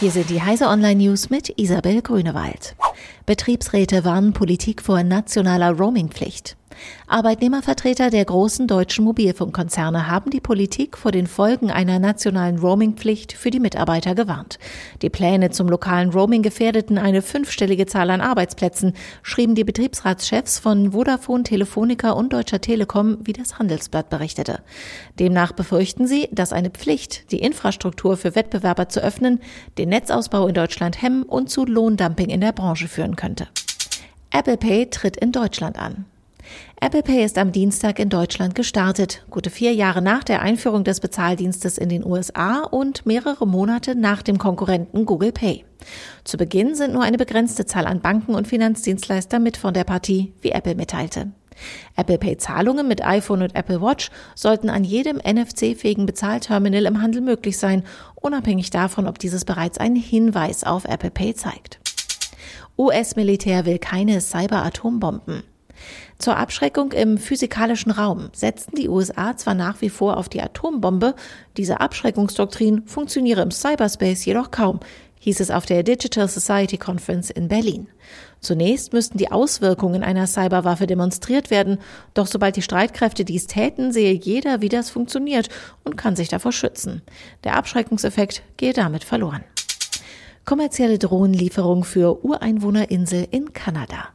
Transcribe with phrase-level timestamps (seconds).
[0.00, 2.74] Hier sind die Heise Online News mit Isabel Grünewald.
[3.26, 6.56] Betriebsräte warnen Politik vor nationaler Roamingpflicht.
[7.06, 13.50] Arbeitnehmervertreter der großen deutschen Mobilfunkkonzerne haben die Politik vor den Folgen einer nationalen Roamingpflicht für
[13.50, 14.58] die Mitarbeiter gewarnt.
[15.02, 20.92] Die Pläne zum lokalen Roaming gefährdeten eine fünfstellige Zahl an Arbeitsplätzen, schrieben die Betriebsratschefs von
[20.92, 24.60] Vodafone, Telefonica und Deutscher Telekom, wie das Handelsblatt berichtete.
[25.18, 29.40] Demnach befürchten sie, dass eine Pflicht, die Infrastruktur für Wettbewerber zu öffnen,
[29.78, 33.48] den Netzausbau in Deutschland hemmen und zu Lohndumping in der Branche führen könnte.
[34.30, 36.04] Apple Pay tritt in Deutschland an.
[36.80, 41.00] Apple Pay ist am Dienstag in Deutschland gestartet, gute vier Jahre nach der Einführung des
[41.00, 45.64] Bezahldienstes in den USA und mehrere Monate nach dem Konkurrenten Google Pay.
[46.24, 50.32] Zu Beginn sind nur eine begrenzte Zahl an Banken und Finanzdienstleister mit von der Partie,
[50.40, 51.32] wie Apple mitteilte.
[51.96, 57.20] Apple Pay Zahlungen mit iPhone und Apple Watch sollten an jedem NFC-fähigen Bezahlterminal im Handel
[57.20, 61.80] möglich sein, unabhängig davon, ob dieses bereits einen Hinweis auf Apple Pay zeigt.
[62.78, 65.42] US-Militär will keine Cyber-Atombomben.
[66.18, 71.14] Zur Abschreckung im physikalischen Raum setzten die USA zwar nach wie vor auf die Atombombe,
[71.56, 74.80] diese Abschreckungsdoktrin funktioniere im Cyberspace jedoch kaum,
[75.20, 77.88] hieß es auf der Digital Society Conference in Berlin.
[78.40, 81.78] Zunächst müssten die Auswirkungen einer Cyberwaffe demonstriert werden,
[82.14, 85.50] doch sobald die Streitkräfte dies täten, sehe jeder, wie das funktioniert
[85.84, 87.02] und kann sich davor schützen.
[87.44, 89.44] Der Abschreckungseffekt gehe damit verloren.
[90.46, 94.08] Kommerzielle Drohnenlieferung für Ureinwohnerinsel in Kanada.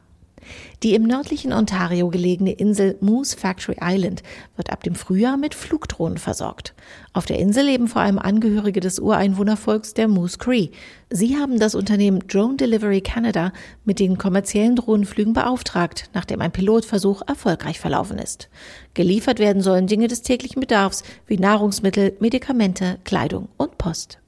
[0.82, 4.22] Die im nördlichen Ontario gelegene Insel Moose Factory Island
[4.56, 6.74] wird ab dem Frühjahr mit Flugdrohnen versorgt.
[7.12, 10.68] Auf der Insel leben vor allem Angehörige des Ureinwohnervolks der Moose Cree.
[11.10, 13.52] Sie haben das Unternehmen Drone Delivery Canada
[13.84, 18.48] mit den kommerziellen Drohnenflügen beauftragt, nachdem ein Pilotversuch erfolgreich verlaufen ist.
[18.94, 24.18] Geliefert werden sollen Dinge des täglichen Bedarfs wie Nahrungsmittel, Medikamente, Kleidung und Post.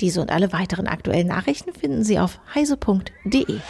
[0.00, 3.60] Diese und alle weiteren aktuellen Nachrichten finden Sie auf heise.de.